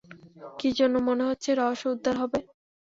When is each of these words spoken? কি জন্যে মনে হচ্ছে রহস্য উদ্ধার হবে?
কি 0.59 0.69
জন্যে 0.77 0.99
মনে 1.07 1.23
হচ্ছে 1.29 1.49
রহস্য 1.53 1.85
উদ্ধার 1.93 2.15
হবে? 2.21 2.39